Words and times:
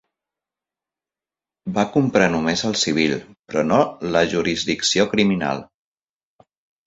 Va 1.75 1.83
comprar 1.97 2.29
només 2.35 2.63
el 2.69 2.73
civil, 2.83 3.13
però 3.51 3.63
no 3.73 3.81
la 4.15 4.23
jurisdicció 4.33 5.05
criminal. 5.13 5.65